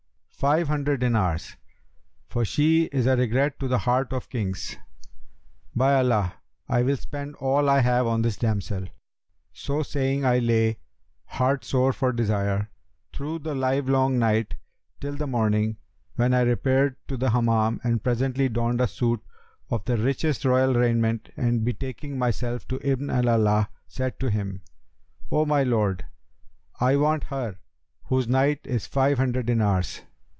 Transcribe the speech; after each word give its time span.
'Five 0.43 0.69
hundred 0.69 1.01
dinars, 1.01 1.55
for 2.27 2.43
she 2.43 2.85
is 2.85 3.05
a 3.05 3.15
regret 3.15 3.59
to 3.59 3.67
the 3.67 3.77
heart 3.77 4.11
of 4.11 4.27
Kings!'[FN#286] 4.31 4.79
'By 5.75 5.93
Allah, 5.93 6.33
I 6.67 6.81
will 6.81 6.97
spend 6.97 7.35
all 7.35 7.69
I 7.69 7.81
have 7.81 8.07
on 8.07 8.23
this 8.23 8.37
damsel!' 8.37 8.87
So 9.53 9.83
saying 9.83 10.25
I 10.25 10.39
lay, 10.39 10.79
heartsore 11.25 11.93
for 11.93 12.11
desire, 12.11 12.71
through 13.13 13.37
the 13.37 13.53
livelong 13.53 14.17
night 14.17 14.55
till 14.99 15.15
the 15.15 15.27
morning, 15.27 15.77
when 16.15 16.33
I 16.33 16.41
repaired 16.41 16.95
to 17.09 17.17
the 17.17 17.29
Hammam 17.29 17.79
and 17.83 18.03
presently 18.03 18.49
donned 18.49 18.81
a 18.81 18.87
suit 18.87 19.21
of 19.69 19.85
the 19.85 19.95
richest 19.95 20.43
royal 20.43 20.73
raiment 20.73 21.29
and 21.37 21.63
betaking 21.63 22.17
myself 22.17 22.67
to 22.69 22.79
Ibn 22.83 23.11
al 23.11 23.25
Alaa, 23.25 23.67
said 23.85 24.19
to 24.19 24.31
him, 24.31 24.63
'O 25.31 25.45
my 25.45 25.61
lord, 25.61 26.03
I 26.79 26.95
want 26.95 27.25
her 27.25 27.59
whose 28.05 28.27
night 28.27 28.61
is 28.65 28.87
five 28.87 29.19
hundred 29.19 29.45
dinars.' 29.45 30.01